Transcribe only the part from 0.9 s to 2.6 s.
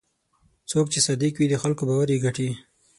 چې صادق وي، د خلکو باور یې ګټي.